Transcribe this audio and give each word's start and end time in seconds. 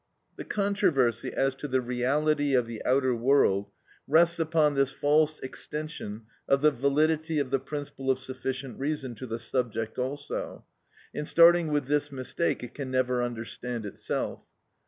The 0.35 0.45
controversy 0.45 1.31
as 1.31 1.53
to 1.53 1.67
the 1.67 1.79
reality 1.79 2.55
of 2.55 2.65
the 2.65 2.83
outer 2.83 3.13
world 3.13 3.67
rests 4.07 4.39
upon 4.39 4.73
this 4.73 4.91
false 4.91 5.39
extension 5.41 6.23
of 6.47 6.61
the 6.63 6.71
validity 6.71 7.37
of 7.37 7.51
the 7.51 7.59
principle 7.59 8.09
of 8.09 8.17
sufficient 8.17 8.79
reason 8.79 9.13
to 9.13 9.27
the 9.27 9.37
subject 9.37 9.99
also, 9.99 10.65
and 11.13 11.27
starting 11.27 11.67
with 11.67 11.85
this 11.85 12.11
mistake 12.11 12.63
it 12.63 12.73
can 12.73 12.89
never 12.89 13.21
understand 13.21 13.85
itself. 13.85 14.41